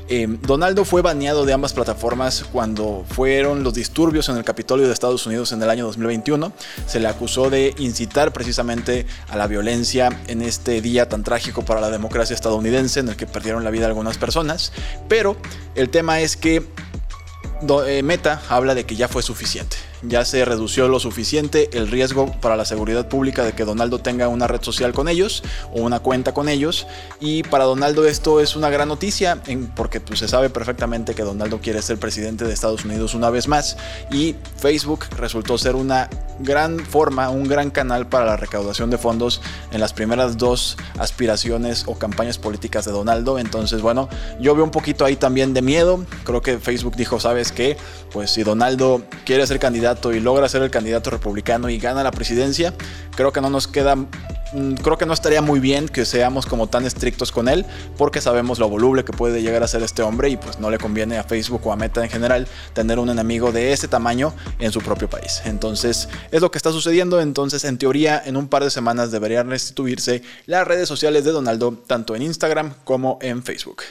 Eh, 0.10 0.26
Donaldo 0.42 0.86
fue 0.86 1.02
baneado 1.02 1.46
de 1.46 1.54
ambas 1.54 1.74
plataformas 1.74 2.46
cuando 2.52 3.06
fueron 3.10 3.64
los 3.64 3.74
disturbios 3.74 4.30
en 4.30 4.38
el 4.38 4.44
Capitolio 4.44 4.88
de 4.88 4.94
Estados 4.94 5.26
Unidos 5.26 5.52
en 5.52 5.62
el 5.62 5.70
año 5.70 5.86
2021. 5.86 6.54
Se 6.86 7.00
le 7.00 7.08
acusó 7.08 7.50
de 7.50 7.74
incitar 7.78 8.32
precisamente 8.32 9.06
a 9.30 9.36
la 9.36 9.48
violencia 9.48 10.10
en 10.28 10.42
este 10.42 10.82
día 10.82 11.10
tan 11.10 11.24
trágico 11.24 11.64
para 11.64 11.82
la 11.82 11.90
democracia 11.90 12.34
estadounidense 12.34 13.02
en 13.02 13.10
el 13.10 13.16
que 13.18 13.28
perdieron 13.28 13.64
la 13.64 13.70
vida 13.70 13.86
algunas 13.86 14.18
personas. 14.18 14.72
Pero 15.10 15.36
el 15.76 15.90
tema 15.90 16.17
es 16.22 16.38
que 16.38 16.64
eh, 17.86 18.04
Meta 18.04 18.42
habla 18.50 18.76
de 18.76 18.86
que 18.86 18.96
ya 18.96 19.08
fue 19.08 19.24
suficiente. 19.24 19.78
Ya 20.02 20.26
se 20.26 20.46
redució 20.46 20.88
lo 20.88 21.00
suficiente 21.00 21.70
el 21.74 21.88
riesgo 21.88 22.32
para 22.42 22.56
la 22.56 22.66
seguridad 22.66 23.08
pública 23.08 23.44
de 23.44 23.54
que 23.54 23.66
Donaldo 23.66 24.00
tenga 24.00 24.28
una 24.28 24.48
red 24.48 24.62
social 24.62 24.94
con 24.94 25.08
ellos 25.08 25.44
o 25.74 25.82
una 25.82 26.00
cuenta 26.00 26.34
con 26.34 26.50
ellos. 26.50 26.88
Y 27.20 27.44
para 27.44 27.66
Donaldo 27.66 28.06
esto 28.06 28.40
es 28.40 28.56
una 28.56 28.70
gran 28.70 28.88
noticia 28.88 29.42
porque 29.76 30.00
pues, 30.00 30.20
se 30.20 30.28
sabe 30.28 30.50
perfectamente 30.50 31.16
que 31.16 31.24
Donaldo 31.24 31.60
quiere 31.60 31.82
ser 31.82 31.98
presidente 31.98 32.46
de 32.46 32.54
Estados 32.54 32.86
Unidos 32.86 33.14
una 33.14 33.30
vez 33.30 33.48
más 33.48 33.78
y 34.12 34.36
Facebook 34.58 35.06
resultó 35.18 35.58
ser 35.58 35.76
una 35.76 36.10
gran 36.40 36.80
forma, 36.80 37.30
un 37.30 37.48
gran 37.48 37.72
canal 37.72 38.08
para 38.08 38.26
la 38.26 38.38
recaudación 38.38 38.90
de 38.90 38.98
fondos 38.98 39.42
en 39.72 39.80
las 39.80 39.94
primeras 39.94 40.38
dos 40.38 40.78
aspiraciones 41.00 41.84
o 41.88 41.98
campañas 41.98 42.38
políticas 42.38 42.86
de 42.86 42.92
Donaldo. 42.92 43.40
Entonces, 43.40 43.82
bueno, 43.82 44.08
yo 44.40 44.54
veo 44.54 44.64
un 44.64 44.72
poquito 44.72 45.06
ahí 45.06 45.16
también 45.16 45.54
de 45.54 45.62
miedo. 45.62 46.06
Creo 46.24 46.42
que 46.42 46.60
Facebook 46.60 46.96
dijo, 46.96 47.20
¿sabes 47.20 47.52
qué? 47.52 47.78
Pues 48.12 48.32
si 48.32 48.44
Donaldo 48.44 49.02
quiere 49.26 49.46
ser 49.48 49.60
candidato 49.60 49.87
y 50.14 50.20
logra 50.20 50.50
ser 50.50 50.62
el 50.64 50.72
candidato 50.72 51.10
republicano 51.10 51.70
y 51.70 51.78
gana 51.78 52.04
la 52.04 52.12
presidencia, 52.12 52.74
creo 53.16 53.32
que 53.32 53.42
no 53.42 53.50
nos 53.50 53.68
queda 53.68 53.96
Mm, 54.54 54.76
creo 54.76 54.98
que 54.98 55.06
no 55.06 55.14
estaría 55.14 55.42
muy 55.42 55.60
bien 55.60 55.90
que 55.90 56.06
seamos 56.06 56.46
como 56.46 56.68
tan 56.68 56.86
estrictos 56.86 57.32
con 57.32 57.50
él 57.50 57.66
porque 57.98 58.22
sabemos 58.22 58.60
lo 58.60 58.70
voluble 58.70 59.04
que 59.04 59.12
puede 59.12 59.42
llegar 59.42 59.62
a 59.64 59.68
ser 59.68 59.84
este 59.84 60.04
hombre 60.04 60.30
y 60.30 60.38
pues 60.38 60.60
no 60.60 60.70
le 60.70 60.78
conviene 60.78 61.18
a 61.18 61.24
Facebook 61.24 61.62
o 61.66 61.74
a 61.74 61.76
Meta 61.76 62.04
en 62.04 62.10
general 62.10 62.48
tener 62.74 62.98
un 63.00 63.10
enemigo 63.10 63.52
de 63.52 63.74
ese 63.74 63.88
tamaño 63.88 64.34
en 64.60 64.72
su 64.72 64.82
propio 64.82 65.10
país. 65.10 65.42
Entonces 65.46 66.08
es 66.32 66.42
lo 66.42 66.50
que 66.50 66.58
está 66.58 66.72
sucediendo, 66.72 67.20
entonces 67.20 67.66
en 67.66 67.78
teoría 67.78 68.22
en 68.26 68.38
un 68.38 68.48
par 68.48 68.64
de 68.64 68.70
semanas 68.70 69.12
deberían 69.12 69.50
restituirse 69.50 70.22
las 70.46 70.66
redes 70.66 70.88
sociales 70.88 71.26
de 71.26 71.32
Donaldo 71.32 71.74
tanto 71.86 72.16
en 72.16 72.22
Instagram 72.22 72.74
como 72.86 73.20
en 73.22 73.44
Facebook. 73.44 73.84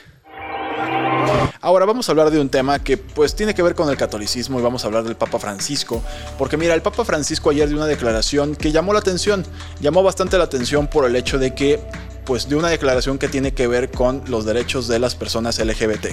Ahora 1.61 1.85
vamos 1.85 2.09
a 2.09 2.13
hablar 2.13 2.31
de 2.31 2.41
un 2.41 2.49
tema 2.49 2.79
que 2.79 2.97
pues 2.97 3.35
tiene 3.35 3.55
que 3.55 3.63
ver 3.63 3.75
con 3.75 3.89
el 3.89 3.97
catolicismo 3.97 4.59
y 4.59 4.63
vamos 4.63 4.85
a 4.85 4.87
hablar 4.87 5.05
del 5.05 5.17
Papa 5.17 5.39
Francisco, 5.39 6.03
porque 6.39 6.57
mira, 6.57 6.75
el 6.75 6.83
Papa 6.83 7.05
Francisco 7.05 7.51
ayer 7.51 7.69
dio 7.69 7.77
una 7.77 7.87
declaración 7.87 8.55
que 8.55 8.73
llamó 8.73 8.93
la 8.93 9.01
atención, 9.01 9.45
llamó 9.81 10.03
bastante 10.03 10.39
la 10.39 10.45
atención 10.45 10.87
por 10.87 11.05
el 11.05 11.17
hecho 11.17 11.39
de 11.39 11.55
que 11.55 11.81
pues 12.25 12.49
dio 12.49 12.59
una 12.59 12.69
declaración 12.69 13.19
que 13.19 13.29
tiene 13.29 13.53
que 13.53 13.67
ver 13.67 13.91
con 13.91 14.23
los 14.29 14.45
derechos 14.45 14.89
de 14.89 14.99
las 14.99 15.15
personas 15.15 15.59
LGBT. 15.59 16.09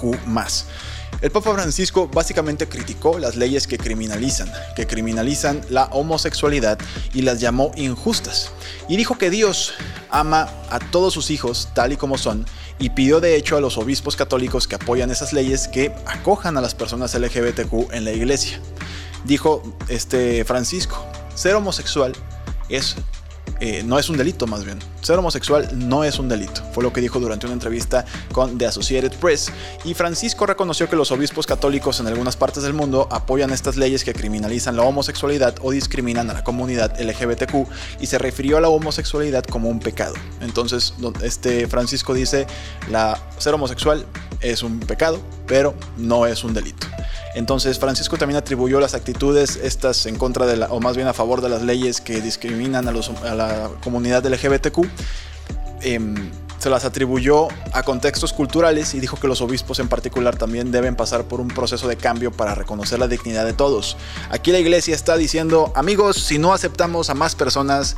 Q 0.00 0.16
el 1.22 1.30
Papa 1.30 1.54
Francisco 1.54 2.08
básicamente 2.12 2.68
criticó 2.68 3.18
las 3.18 3.36
leyes 3.36 3.68
que 3.68 3.78
criminalizan, 3.78 4.52
que 4.74 4.88
criminalizan 4.88 5.60
la 5.70 5.84
homosexualidad 5.84 6.78
y 7.14 7.22
las 7.22 7.40
llamó 7.40 7.70
injustas. 7.76 8.50
Y 8.88 8.96
dijo 8.96 9.16
que 9.16 9.30
Dios 9.30 9.72
ama 10.10 10.50
a 10.68 10.80
todos 10.80 11.14
sus 11.14 11.30
hijos 11.30 11.68
tal 11.74 11.92
y 11.92 11.96
como 11.96 12.18
son 12.18 12.44
y 12.80 12.90
pidió 12.90 13.20
de 13.20 13.36
hecho 13.36 13.56
a 13.56 13.60
los 13.60 13.78
obispos 13.78 14.16
católicos 14.16 14.66
que 14.66 14.74
apoyan 14.74 15.12
esas 15.12 15.32
leyes 15.32 15.68
que 15.68 15.94
acojan 16.06 16.56
a 16.58 16.60
las 16.60 16.74
personas 16.74 17.14
LGBTQ 17.14 17.92
en 17.92 18.04
la 18.04 18.12
iglesia. 18.12 18.60
Dijo 19.24 19.62
este 19.88 20.44
Francisco, 20.44 21.06
ser 21.36 21.54
homosexual 21.54 22.12
es 22.68 22.96
eh, 23.64 23.84
no 23.84 23.96
es 23.96 24.08
un 24.08 24.16
delito 24.16 24.48
más 24.48 24.64
bien. 24.64 24.80
Ser 25.02 25.18
homosexual 25.18 25.68
no 25.72 26.02
es 26.02 26.18
un 26.18 26.28
delito, 26.28 26.62
fue 26.72 26.82
lo 26.82 26.92
que 26.92 27.00
dijo 27.00 27.20
durante 27.20 27.46
una 27.46 27.52
entrevista 27.52 28.04
con 28.32 28.58
The 28.58 28.66
Associated 28.66 29.12
Press. 29.18 29.52
Y 29.84 29.94
Francisco 29.94 30.46
reconoció 30.46 30.88
que 30.88 30.96
los 30.96 31.12
obispos 31.12 31.46
católicos 31.46 32.00
en 32.00 32.08
algunas 32.08 32.36
partes 32.36 32.64
del 32.64 32.72
mundo 32.72 33.06
apoyan 33.10 33.52
estas 33.52 33.76
leyes 33.76 34.02
que 34.02 34.14
criminalizan 34.14 34.76
la 34.76 34.82
homosexualidad 34.82 35.54
o 35.62 35.70
discriminan 35.70 36.28
a 36.30 36.34
la 36.34 36.44
comunidad 36.44 37.00
LGBTQ 37.00 37.68
y 38.00 38.06
se 38.06 38.18
refirió 38.18 38.56
a 38.56 38.60
la 38.60 38.68
homosexualidad 38.68 39.44
como 39.44 39.68
un 39.68 39.78
pecado. 39.78 40.14
Entonces, 40.40 40.94
este 41.22 41.68
Francisco 41.68 42.14
dice, 42.14 42.48
ser 43.38 43.54
homosexual 43.54 44.04
es 44.40 44.64
un 44.64 44.80
pecado, 44.80 45.20
pero 45.46 45.74
no 45.96 46.26
es 46.26 46.42
un 46.42 46.52
delito. 46.52 46.88
Entonces 47.34 47.78
Francisco 47.78 48.18
también 48.18 48.36
atribuyó 48.38 48.78
las 48.80 48.94
actitudes 48.94 49.56
estas 49.56 50.06
en 50.06 50.16
contra 50.16 50.46
de 50.46 50.56
la, 50.56 50.66
o 50.66 50.80
más 50.80 50.96
bien 50.96 51.08
a 51.08 51.12
favor 51.12 51.40
de 51.40 51.48
las 51.48 51.62
leyes 51.62 52.00
que 52.00 52.20
discriminan 52.20 52.88
a, 52.88 52.92
los, 52.92 53.08
a 53.08 53.34
la 53.34 53.70
comunidad 53.82 54.24
LGBTQ. 54.26 54.86
Eh, 55.82 55.98
se 56.62 56.70
las 56.70 56.84
atribuyó 56.84 57.48
a 57.72 57.82
contextos 57.82 58.32
culturales 58.32 58.94
y 58.94 59.00
dijo 59.00 59.16
que 59.16 59.26
los 59.26 59.40
obispos 59.40 59.80
en 59.80 59.88
particular 59.88 60.36
también 60.36 60.70
deben 60.70 60.94
pasar 60.94 61.24
por 61.24 61.40
un 61.40 61.48
proceso 61.48 61.88
de 61.88 61.96
cambio 61.96 62.30
para 62.30 62.54
reconocer 62.54 63.00
la 63.00 63.08
dignidad 63.08 63.44
de 63.44 63.52
todos. 63.52 63.96
Aquí 64.30 64.52
la 64.52 64.60
iglesia 64.60 64.94
está 64.94 65.16
diciendo, 65.16 65.72
amigos, 65.74 66.18
si 66.18 66.38
no 66.38 66.54
aceptamos 66.54 67.10
a 67.10 67.14
más 67.14 67.34
personas, 67.34 67.96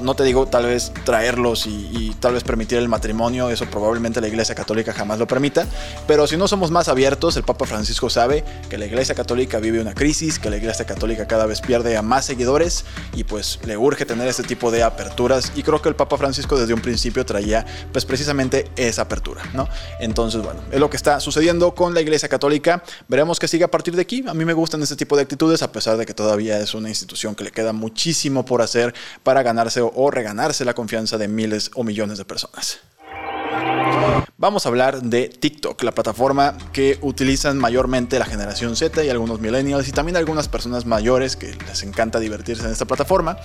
no 0.00 0.14
te 0.14 0.24
digo 0.24 0.46
tal 0.46 0.64
vez 0.64 0.90
traerlos 1.04 1.66
y, 1.66 2.16
tal 2.18 2.32
vez 2.32 2.44
permitir 2.44 2.78
el 2.78 2.88
matrimonio, 2.88 3.50
eso 3.50 3.66
probablemente 3.66 4.22
la 4.22 4.28
iglesia 4.28 4.54
católica 4.54 4.94
jamás 4.94 5.18
lo 5.18 5.26
permita, 5.26 5.66
pero 6.06 6.26
si 6.26 6.38
no 6.38 6.48
somos 6.48 6.70
más 6.70 6.88
abiertos, 6.88 7.36
el 7.36 7.42
Papa 7.42 7.66
Francisco 7.66 8.08
sabe 8.08 8.42
que 8.70 8.78
la 8.78 8.86
iglesia 8.86 9.14
católica 9.14 9.58
vive 9.58 9.82
una 9.82 9.92
crisis, 9.92 10.38
que 10.38 10.48
la 10.48 10.56
iglesia 10.56 10.86
católica 10.86 11.26
cada 11.26 11.44
vez 11.44 11.60
pierde 11.60 11.98
a 11.98 12.00
más 12.00 12.24
seguidores 12.24 12.86
y 13.12 13.24
pues 13.24 13.58
le 13.66 13.76
urge 13.76 14.06
tener 14.06 14.28
este 14.28 14.44
tipo 14.44 14.70
de 14.70 14.82
aperturas 14.82 15.52
y 15.54 15.62
creo 15.62 15.82
que 15.82 15.90
el 15.90 15.94
Papa 15.94 16.16
Francisco 16.16 16.58
desde 16.58 16.72
un 16.72 16.80
principio 16.80 17.26
traía 17.26 17.66
pues 17.98 18.04
precisamente 18.04 18.70
esa 18.76 19.02
apertura, 19.02 19.42
¿no? 19.54 19.68
Entonces, 19.98 20.40
bueno, 20.40 20.60
es 20.70 20.78
lo 20.78 20.88
que 20.88 20.96
está 20.96 21.18
sucediendo 21.18 21.74
con 21.74 21.94
la 21.94 22.00
Iglesia 22.00 22.28
Católica. 22.28 22.80
Veremos 23.08 23.40
qué 23.40 23.48
sigue 23.48 23.64
a 23.64 23.70
partir 23.72 23.96
de 23.96 24.02
aquí. 24.02 24.24
A 24.28 24.34
mí 24.34 24.44
me 24.44 24.52
gustan 24.52 24.80
este 24.82 24.94
tipo 24.94 25.16
de 25.16 25.22
actitudes, 25.22 25.62
a 25.62 25.72
pesar 25.72 25.96
de 25.96 26.06
que 26.06 26.14
todavía 26.14 26.60
es 26.60 26.74
una 26.74 26.88
institución 26.88 27.34
que 27.34 27.42
le 27.42 27.50
queda 27.50 27.72
muchísimo 27.72 28.44
por 28.44 28.62
hacer 28.62 28.94
para 29.24 29.42
ganarse 29.42 29.80
o 29.82 30.10
reganarse 30.12 30.64
la 30.64 30.74
confianza 30.74 31.18
de 31.18 31.26
miles 31.26 31.72
o 31.74 31.82
millones 31.82 32.18
de 32.18 32.24
personas. 32.24 32.78
Vamos 34.40 34.66
a 34.66 34.68
hablar 34.68 35.02
de 35.02 35.28
TikTok, 35.28 35.82
la 35.82 35.90
plataforma 35.90 36.56
que 36.72 36.96
utilizan 37.02 37.58
mayormente 37.58 38.20
la 38.20 38.24
generación 38.24 38.76
Z 38.76 39.04
y 39.04 39.08
algunos 39.08 39.40
millennials 39.40 39.88
y 39.88 39.92
también 39.92 40.16
algunas 40.16 40.46
personas 40.46 40.86
mayores 40.86 41.34
que 41.34 41.56
les 41.66 41.82
encanta 41.82 42.20
divertirse 42.20 42.64
en 42.64 42.70
esta 42.70 42.84
plataforma. 42.84 43.36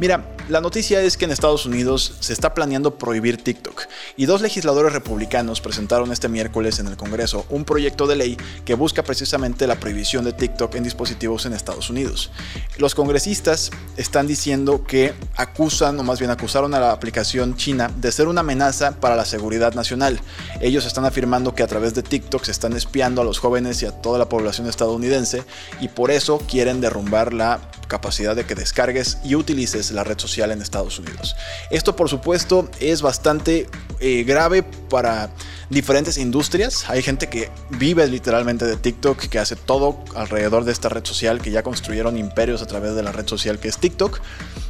Mira, 0.00 0.34
la 0.48 0.60
noticia 0.60 1.02
es 1.02 1.16
que 1.16 1.26
en 1.26 1.30
Estados 1.30 1.66
Unidos 1.66 2.16
se 2.18 2.32
está 2.32 2.52
planeando 2.52 2.98
prohibir 2.98 3.36
TikTok 3.36 3.82
y 4.16 4.26
dos 4.26 4.40
legisladores 4.42 4.92
republicanos 4.92 5.60
presentaron 5.60 6.10
este 6.10 6.28
miércoles 6.28 6.80
en 6.80 6.88
el 6.88 6.96
Congreso 6.96 7.46
un 7.48 7.64
proyecto 7.64 8.08
de 8.08 8.16
ley 8.16 8.36
que 8.64 8.74
busca 8.74 9.04
precisamente 9.04 9.68
la 9.68 9.78
prohibición 9.78 10.24
de 10.24 10.32
TikTok 10.32 10.74
en 10.74 10.82
dispositivos 10.82 11.46
en 11.46 11.52
Estados 11.52 11.90
Unidos. 11.90 12.32
Los 12.76 12.96
congresistas 12.96 13.70
están 13.96 14.26
diciendo 14.26 14.82
que 14.82 15.14
acusan, 15.36 16.00
o 16.00 16.02
más 16.02 16.18
bien 16.18 16.32
acusaron 16.32 16.74
a 16.74 16.80
la 16.80 16.90
aplicación 16.90 17.56
china 17.56 17.88
de 17.96 18.10
ser 18.10 18.26
una 18.26 18.40
amenaza 18.40 18.98
para 18.98 19.14
la 19.14 19.24
seguridad 19.24 19.49
nacional. 19.58 20.20
Ellos 20.60 20.86
están 20.86 21.04
afirmando 21.04 21.54
que 21.54 21.62
a 21.62 21.66
través 21.66 21.94
de 21.94 22.02
TikTok 22.02 22.44
se 22.44 22.52
están 22.52 22.74
espiando 22.74 23.22
a 23.22 23.24
los 23.24 23.38
jóvenes 23.38 23.82
y 23.82 23.86
a 23.86 23.92
toda 23.92 24.18
la 24.18 24.28
población 24.28 24.68
estadounidense 24.68 25.44
y 25.80 25.88
por 25.88 26.10
eso 26.10 26.38
quieren 26.48 26.80
derrumbar 26.80 27.32
la 27.32 27.60
capacidad 27.90 28.34
de 28.34 28.46
que 28.46 28.54
descargues 28.54 29.18
y 29.22 29.34
utilices 29.34 29.90
la 29.90 30.04
red 30.04 30.18
social 30.18 30.50
en 30.52 30.62
Estados 30.62 30.98
Unidos. 30.98 31.36
Esto 31.70 31.96
por 31.96 32.08
supuesto 32.08 32.70
es 32.80 33.02
bastante 33.02 33.66
eh, 33.98 34.24
grave 34.24 34.62
para 34.62 35.30
diferentes 35.68 36.16
industrias. 36.16 36.88
Hay 36.88 37.02
gente 37.02 37.28
que 37.28 37.50
vive 37.70 38.06
literalmente 38.06 38.64
de 38.64 38.76
TikTok, 38.76 39.18
que 39.28 39.38
hace 39.38 39.56
todo 39.56 39.98
alrededor 40.14 40.64
de 40.64 40.72
esta 40.72 40.88
red 40.88 41.04
social, 41.04 41.42
que 41.42 41.50
ya 41.50 41.62
construyeron 41.62 42.16
imperios 42.16 42.62
a 42.62 42.66
través 42.66 42.94
de 42.94 43.02
la 43.02 43.12
red 43.12 43.26
social 43.26 43.58
que 43.58 43.68
es 43.68 43.78
TikTok. 43.78 44.20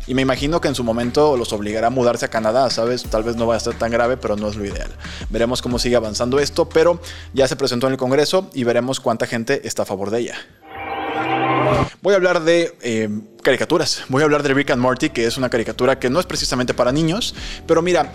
Y 0.07 0.15
me 0.15 0.23
imagino 0.23 0.61
que 0.61 0.69
en 0.69 0.75
su 0.75 0.83
momento 0.83 1.37
los 1.37 1.53
obligará 1.53 1.89
a 1.89 1.91
mudarse 1.91 2.25
a 2.25 2.29
Canadá, 2.29 2.69
¿sabes? 2.71 3.05
Tal 3.05 3.23
vez 3.23 3.37
no 3.37 3.47
va 3.47 3.57
a 3.57 3.61
ser 3.61 3.75
tan 3.75 3.93
grave, 3.93 4.17
pero 4.17 4.37
no 4.37 4.49
es 4.49 4.57
lo 4.57 4.65
ideal. 4.65 4.91
Veremos 5.29 5.63
cómo 5.63 5.79
sigue 5.79 5.97
avanzando 5.97 6.41
esto, 6.41 6.69
pero 6.69 7.01
ya 7.33 7.47
se 7.47 7.55
presentó 7.55 7.87
en 7.87 7.93
el 7.93 7.99
Congreso 7.99 8.51
y 8.55 8.65
veremos 8.65 8.99
cuánta 8.99 9.27
gente 9.27 9.67
está 9.69 9.83
a 9.83 9.87
favor 9.87 10.11
de 10.11 10.21
ella. 10.21 10.35
Voy 12.03 12.15
a 12.15 12.17
hablar 12.17 12.43
de 12.43 12.77
eh, 12.83 13.09
caricaturas. 13.43 14.05
Voy 14.09 14.23
a 14.23 14.25
hablar 14.25 14.43
de 14.43 14.55
Rick 14.55 14.71
and 14.71 14.83
Morty, 14.83 15.11
que 15.11 15.27
es 15.27 15.37
una 15.37 15.49
caricatura 15.49 15.99
que 15.99 16.11
no 16.11 16.21
es 16.21 16.27
precisamente 16.27 16.75
para 16.75 16.93
niños, 16.93 17.35
pero 17.67 17.83
mira, 17.83 18.13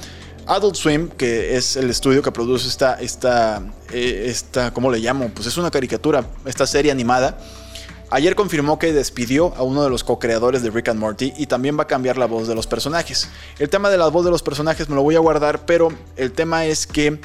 Adult 0.48 0.76
Swim, 0.76 1.10
que 1.10 1.56
es 1.56 1.76
el 1.76 1.90
estudio 1.90 2.22
que 2.22 2.32
produce 2.32 2.68
esta, 2.68 2.96
esta, 2.96 3.62
eh, 3.92 4.26
esta, 4.28 4.74
¿cómo 4.74 4.92
le 4.92 5.00
llamo? 5.00 5.30
Pues 5.30 5.48
es 5.48 5.58
una 5.58 5.72
caricatura, 5.72 6.26
esta 6.46 6.68
serie 6.68 6.92
animada 6.92 7.38
Ayer 8.12 8.36
confirmó 8.36 8.78
que 8.78 8.94
despidió 8.94 9.54
a 9.56 9.64
uno 9.64 9.84
de 9.84 9.90
los 9.90 10.04
co-creadores 10.04 10.62
de 10.62 10.70
Rick 10.70 10.90
and 10.90 11.00
Morty 11.00 11.34
y 11.38 11.48
también 11.48 11.78
va 11.78 11.84
a 11.84 11.88
cambiar 11.88 12.18
la 12.18 12.28
voz 12.28 12.48
de 12.48 12.54
los 12.54 12.68
personajes. 12.68 13.30
El 13.58 13.70
tema 13.70 13.90
de 13.90 13.98
la 13.98 14.08
voz 14.08 14.24
de 14.24 14.32
los 14.32 14.44
personajes 14.44 14.88
me 14.90 14.96
lo 14.96 15.02
voy 15.02 15.16
a 15.16 15.20
guardar, 15.20 15.66
pero 15.66 15.90
el 16.16 16.32
tema 16.32 16.66
es 16.66 16.86
que 16.86 17.20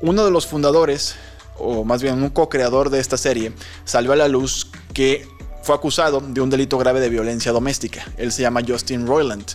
uno 0.00 0.24
de 0.24 0.30
los 0.30 0.46
fundadores, 0.46 1.16
o 1.58 1.84
más 1.84 2.02
bien 2.02 2.22
un 2.22 2.30
co-creador 2.30 2.90
de 2.90 3.00
esta 3.00 3.16
serie, 3.16 3.52
salió 3.84 4.12
a 4.12 4.16
la 4.16 4.28
luz 4.28 4.70
que 4.94 5.26
fue 5.62 5.74
acusado 5.74 6.20
de 6.20 6.40
un 6.40 6.50
delito 6.50 6.78
grave 6.78 7.00
de 7.00 7.08
violencia 7.08 7.52
doméstica. 7.52 8.04
Él 8.16 8.32
se 8.32 8.42
llama 8.42 8.62
Justin 8.66 9.06
Roiland 9.06 9.46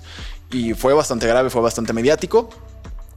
y 0.51 0.73
fue 0.73 0.93
bastante 0.93 1.27
grave, 1.27 1.49
fue 1.49 1.61
bastante 1.61 1.93
mediático. 1.93 2.49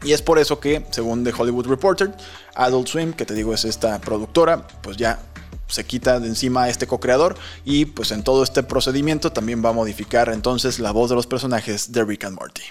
Y 0.03 0.13
es 0.13 0.23
por 0.23 0.39
eso 0.39 0.61
que, 0.61 0.87
según 0.91 1.25
The 1.25 1.33
Hollywood 1.37 1.67
Reporter, 1.67 2.15
Adult 2.55 2.89
Swim, 2.89 3.13
que 3.13 3.27
te 3.27 3.35
digo 3.35 3.53
es 3.53 3.65
esta 3.65 4.01
productora, 4.01 4.67
pues 4.83 4.97
ya 4.97 5.21
se 5.67 5.85
quita 5.85 6.21
de 6.21 6.27
encima 6.27 6.65
a 6.65 6.69
este 6.69 6.87
co-creador 6.87 7.37
y 7.65 7.85
pues 7.85 8.11
en 8.11 8.25
todo 8.25 8.43
este 8.43 8.63
procedimiento 8.63 9.33
también 9.33 9.65
va 9.65 9.71
a 9.71 9.73
modificar 9.73 10.31
entonces 10.31 10.81
la 10.81 10.91
voz 10.91 11.11
de 11.11 11.17
los 11.17 11.27
personajes 11.27 11.93
de 11.93 12.05
Rick 12.05 12.25
and 12.25 12.37
Morty. 12.37 12.63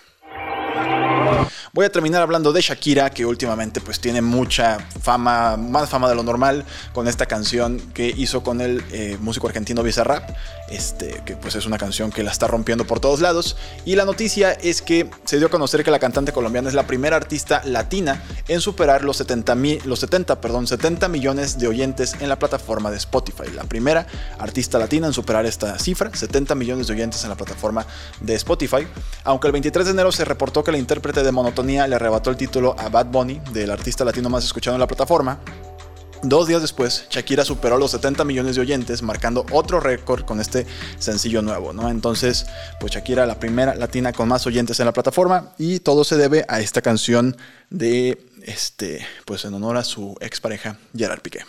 Voy 1.71 1.85
a 1.85 1.91
terminar 1.91 2.23
hablando 2.23 2.51
de 2.51 2.61
Shakira, 2.61 3.11
que 3.11 3.27
últimamente 3.27 3.79
pues 3.79 3.99
tiene 3.99 4.23
mucha 4.23 4.79
fama, 4.79 5.55
más 5.55 5.87
fama 5.87 6.09
de 6.09 6.15
lo 6.15 6.23
normal, 6.23 6.65
con 6.93 7.07
esta 7.07 7.27
canción 7.27 7.79
que 7.93 8.07
hizo 8.07 8.41
con 8.41 8.59
el 8.59 8.83
eh, 8.91 9.17
músico 9.21 9.45
argentino 9.45 9.83
Bizarrap, 9.83 10.31
este, 10.71 11.21
que 11.25 11.35
pues 11.35 11.53
es 11.53 11.67
una 11.67 11.77
canción 11.77 12.11
que 12.11 12.23
la 12.23 12.31
está 12.31 12.47
rompiendo 12.47 12.85
por 12.85 12.99
todos 12.99 13.21
lados. 13.21 13.55
Y 13.85 13.95
la 13.95 14.05
noticia 14.05 14.51
es 14.51 14.81
que 14.81 15.11
se 15.25 15.37
dio 15.37 15.45
a 15.45 15.49
conocer 15.51 15.83
que 15.83 15.91
la 15.91 15.99
cantante 15.99 16.31
colombiana 16.31 16.69
es 16.69 16.73
la 16.73 16.87
primera 16.87 17.15
artista 17.15 17.61
latina 17.63 18.23
en 18.47 18.61
superar 18.61 19.03
los 19.03 19.17
70, 19.17 19.55
los 19.85 19.99
70, 19.99 20.41
perdón, 20.41 20.65
70 20.65 21.07
millones 21.07 21.59
de 21.59 21.67
oyentes 21.67 22.15
en 22.19 22.29
la 22.29 22.39
plataforma 22.39 22.89
de 22.89 22.97
Spotify. 22.97 23.51
La 23.53 23.65
primera 23.65 24.07
artista 24.39 24.79
latina 24.79 25.05
en 25.05 25.13
superar 25.13 25.45
esta 25.45 25.77
cifra, 25.77 26.09
70 26.11 26.55
millones 26.55 26.87
de 26.87 26.93
oyentes 26.93 27.23
en 27.23 27.29
la 27.29 27.37
plataforma 27.37 27.85
de 28.21 28.33
Spotify. 28.33 28.87
Aunque 29.23 29.45
el 29.45 29.53
23 29.53 29.85
de 29.85 29.91
enero 29.91 30.11
se 30.11 30.25
reportó 30.25 30.63
que 30.63 30.71
la 30.71 30.79
intérprete 30.79 31.21
de 31.21 31.31
Monotonía 31.31 31.58
le 31.63 31.95
arrebató 31.95 32.29
el 32.29 32.37
título 32.37 32.75
a 32.77 32.89
Bad 32.89 33.07
Bunny, 33.07 33.41
del 33.51 33.71
artista 33.71 34.05
latino 34.05 34.29
más 34.29 34.43
escuchado 34.43 34.75
en 34.75 34.79
la 34.79 34.87
plataforma, 34.87 35.39
Dos 36.21 36.47
días 36.47 36.61
después, 36.61 37.05
Shakira 37.09 37.45
superó 37.45 37.77
los 37.77 37.91
70 37.91 38.25
millones 38.25 38.55
de 38.55 38.61
oyentes, 38.61 39.01
marcando 39.01 39.45
otro 39.51 39.79
récord 39.79 40.25
con 40.25 40.41
este 40.41 40.67
sencillo 40.97 41.41
nuevo, 41.41 41.71
¿no? 41.71 41.89
Entonces, 41.89 42.45
pues 42.81 42.91
Shakira, 42.91 43.25
la 43.25 43.39
primera 43.39 43.73
latina 43.73 44.11
con 44.11 44.27
más 44.27 44.45
oyentes 44.45 44.81
en 44.81 44.87
la 44.87 44.91
plataforma, 44.91 45.53
y 45.57 45.79
todo 45.79 46.03
se 46.03 46.17
debe 46.17 46.43
a 46.49 46.59
esta 46.59 46.81
canción 46.81 47.37
de, 47.69 48.21
este, 48.43 49.07
pues 49.23 49.45
en 49.45 49.53
honor 49.53 49.77
a 49.77 49.85
su 49.85 50.17
expareja 50.19 50.77
Gerard 50.93 51.21
Piqué. 51.21 51.39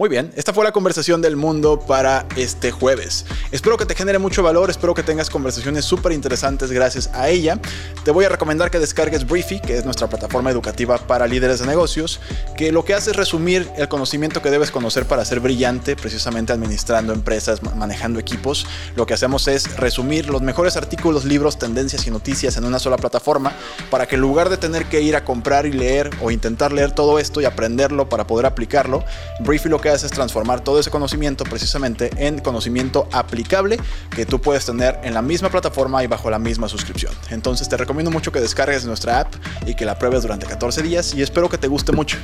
Muy 0.00 0.08
bien, 0.08 0.32
esta 0.34 0.54
fue 0.54 0.64
la 0.64 0.72
conversación 0.72 1.20
del 1.20 1.36
mundo 1.36 1.78
para 1.78 2.24
este 2.34 2.70
jueves. 2.70 3.26
Espero 3.52 3.76
que 3.76 3.84
te 3.84 3.94
genere 3.94 4.18
mucho 4.18 4.42
valor, 4.42 4.70
espero 4.70 4.94
que 4.94 5.02
tengas 5.02 5.28
conversaciones 5.28 5.84
súper 5.84 6.12
interesantes 6.12 6.72
gracias 6.72 7.10
a 7.12 7.28
ella. 7.28 7.58
Te 8.02 8.10
voy 8.10 8.24
a 8.24 8.30
recomendar 8.30 8.70
que 8.70 8.78
descargues 8.78 9.26
Briefy, 9.26 9.60
que 9.60 9.76
es 9.76 9.84
nuestra 9.84 10.08
plataforma 10.08 10.50
educativa 10.50 10.96
para 10.96 11.26
líderes 11.26 11.58
de 11.58 11.66
negocios, 11.66 12.18
que 12.56 12.72
lo 12.72 12.82
que 12.82 12.94
hace 12.94 13.10
es 13.10 13.16
resumir 13.16 13.70
el 13.76 13.88
conocimiento 13.88 14.40
que 14.40 14.50
debes 14.50 14.70
conocer 14.70 15.04
para 15.04 15.22
ser 15.26 15.38
brillante, 15.40 15.96
precisamente 15.96 16.54
administrando 16.54 17.12
empresas, 17.12 17.62
manejando 17.62 18.18
equipos. 18.18 18.66
Lo 18.96 19.04
que 19.04 19.12
hacemos 19.12 19.48
es 19.48 19.76
resumir 19.76 20.30
los 20.30 20.40
mejores 20.40 20.78
artículos, 20.78 21.26
libros, 21.26 21.58
tendencias 21.58 22.06
y 22.06 22.10
noticias 22.10 22.56
en 22.56 22.64
una 22.64 22.78
sola 22.78 22.96
plataforma 22.96 23.52
para 23.90 24.08
que 24.08 24.14
en 24.14 24.22
lugar 24.22 24.48
de 24.48 24.56
tener 24.56 24.86
que 24.86 25.02
ir 25.02 25.14
a 25.14 25.26
comprar 25.26 25.66
y 25.66 25.72
leer 25.72 26.08
o 26.22 26.30
intentar 26.30 26.72
leer 26.72 26.92
todo 26.92 27.18
esto 27.18 27.42
y 27.42 27.44
aprenderlo 27.44 28.08
para 28.08 28.26
poder 28.26 28.46
aplicarlo, 28.46 29.04
Briefy 29.40 29.68
lo 29.68 29.78
es 29.94 30.10
transformar 30.12 30.62
todo 30.62 30.78
ese 30.78 30.90
conocimiento 30.90 31.44
precisamente 31.44 32.10
en 32.16 32.38
conocimiento 32.38 33.08
aplicable 33.12 33.78
que 34.14 34.24
tú 34.24 34.40
puedes 34.40 34.64
tener 34.64 34.98
en 35.02 35.14
la 35.14 35.22
misma 35.22 35.50
plataforma 35.50 36.04
y 36.04 36.06
bajo 36.06 36.30
la 36.30 36.38
misma 36.38 36.68
suscripción. 36.68 37.12
Entonces 37.30 37.68
te 37.68 37.76
recomiendo 37.76 38.10
mucho 38.10 38.30
que 38.30 38.40
descargues 38.40 38.84
nuestra 38.84 39.20
app 39.20 39.34
y 39.66 39.74
que 39.74 39.84
la 39.84 39.98
pruebes 39.98 40.22
durante 40.22 40.46
14 40.46 40.82
días 40.82 41.12
y 41.14 41.22
espero 41.22 41.48
que 41.48 41.58
te 41.58 41.66
guste 41.66 41.92
mucho. 41.92 42.18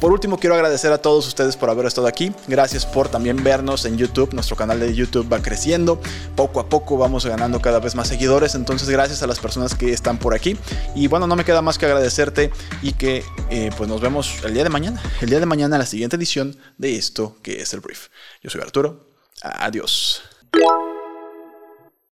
Por 0.00 0.12
último, 0.12 0.38
quiero 0.38 0.54
agradecer 0.54 0.92
a 0.92 0.98
todos 0.98 1.26
ustedes 1.26 1.56
por 1.56 1.70
haber 1.70 1.86
estado 1.86 2.06
aquí. 2.06 2.30
Gracias 2.48 2.84
por 2.84 3.08
también 3.08 3.42
vernos 3.42 3.86
en 3.86 3.96
YouTube. 3.96 4.34
Nuestro 4.34 4.54
canal 4.54 4.78
de 4.78 4.94
YouTube 4.94 5.32
va 5.32 5.40
creciendo. 5.40 5.98
Poco 6.34 6.60
a 6.60 6.68
poco 6.68 6.98
vamos 6.98 7.24
ganando 7.24 7.62
cada 7.62 7.80
vez 7.80 7.94
más 7.94 8.08
seguidores. 8.08 8.54
Entonces, 8.54 8.90
gracias 8.90 9.22
a 9.22 9.26
las 9.26 9.38
personas 9.38 9.74
que 9.74 9.94
están 9.94 10.18
por 10.18 10.34
aquí. 10.34 10.58
Y 10.94 11.06
bueno, 11.06 11.26
no 11.26 11.34
me 11.34 11.44
queda 11.44 11.62
más 11.62 11.78
que 11.78 11.86
agradecerte 11.86 12.50
y 12.82 12.92
que 12.92 13.24
eh, 13.48 13.70
pues 13.78 13.88
nos 13.88 14.02
vemos 14.02 14.34
el 14.44 14.52
día 14.52 14.64
de 14.64 14.70
mañana. 14.70 15.00
El 15.22 15.30
día 15.30 15.40
de 15.40 15.46
mañana, 15.46 15.78
la 15.78 15.86
siguiente 15.86 16.16
edición 16.16 16.54
de 16.76 16.96
esto 17.06 17.36
que 17.42 17.60
es 17.60 17.72
el 17.72 17.80
brief. 17.80 18.08
Yo 18.42 18.50
soy 18.50 18.60
Arturo. 18.60 19.08
Adiós. 19.42 20.22